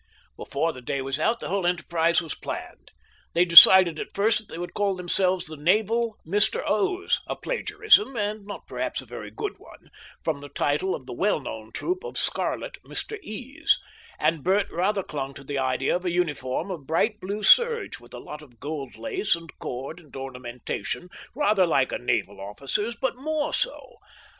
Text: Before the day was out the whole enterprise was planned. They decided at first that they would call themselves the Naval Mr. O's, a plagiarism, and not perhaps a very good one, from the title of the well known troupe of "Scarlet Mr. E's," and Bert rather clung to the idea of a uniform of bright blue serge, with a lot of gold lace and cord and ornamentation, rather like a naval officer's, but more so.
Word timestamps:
Before 0.35 0.73
the 0.73 0.81
day 0.81 0.99
was 1.03 1.19
out 1.19 1.41
the 1.41 1.47
whole 1.49 1.63
enterprise 1.67 2.23
was 2.23 2.33
planned. 2.33 2.89
They 3.33 3.45
decided 3.45 3.99
at 3.99 4.15
first 4.15 4.39
that 4.39 4.47
they 4.51 4.57
would 4.57 4.73
call 4.73 4.95
themselves 4.95 5.45
the 5.45 5.55
Naval 5.55 6.17
Mr. 6.25 6.67
O's, 6.67 7.21
a 7.27 7.35
plagiarism, 7.35 8.15
and 8.15 8.43
not 8.43 8.65
perhaps 8.65 9.01
a 9.01 9.05
very 9.05 9.29
good 9.29 9.59
one, 9.59 9.91
from 10.23 10.39
the 10.41 10.49
title 10.49 10.95
of 10.95 11.05
the 11.05 11.13
well 11.13 11.39
known 11.39 11.71
troupe 11.71 12.03
of 12.03 12.17
"Scarlet 12.17 12.79
Mr. 12.83 13.19
E's," 13.21 13.77
and 14.17 14.43
Bert 14.43 14.71
rather 14.71 15.03
clung 15.03 15.35
to 15.35 15.43
the 15.43 15.59
idea 15.59 15.95
of 15.97 16.03
a 16.03 16.09
uniform 16.09 16.71
of 16.71 16.87
bright 16.87 17.19
blue 17.19 17.43
serge, 17.43 17.99
with 17.99 18.15
a 18.15 18.19
lot 18.19 18.41
of 18.41 18.59
gold 18.59 18.97
lace 18.97 19.35
and 19.35 19.51
cord 19.59 19.99
and 19.99 20.15
ornamentation, 20.15 21.09
rather 21.35 21.67
like 21.67 21.91
a 21.91 21.99
naval 21.99 22.41
officer's, 22.41 22.95
but 22.95 23.17
more 23.17 23.53
so. 23.53 23.97